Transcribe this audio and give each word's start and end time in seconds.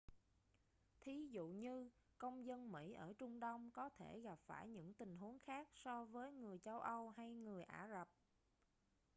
thí 1.01 1.27
dụ 1.31 1.47
như 1.47 1.89
công 2.17 2.45
dân 2.45 2.71
mỹ 2.71 2.93
ở 2.93 3.13
trung 3.17 3.39
đông 3.39 3.71
có 3.71 3.89
thể 3.97 4.19
gặp 4.19 4.39
phải 4.45 4.67
những 4.67 4.93
tình 4.93 5.17
huống 5.17 5.39
khác 5.39 5.67
so 5.73 6.05
với 6.05 6.31
người 6.31 6.59
châu 6.63 6.79
âu 6.79 7.09
hay 7.09 7.33
người 7.33 7.63
ả 7.63 7.87
rập 7.91 8.07